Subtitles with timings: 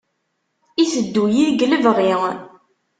[0.83, 2.11] Iteddu-yi deg lebɣi.